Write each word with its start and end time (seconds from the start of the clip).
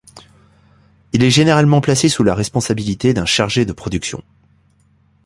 Il 1.13 1.23
est 1.23 1.29
généralement 1.29 1.79
placé 1.79 2.09
sous 2.09 2.23
la 2.23 2.33
responsabilité 2.33 3.13
d'un 3.13 3.27
chargé 3.27 3.65
de 3.65 3.71
production. 3.71 4.23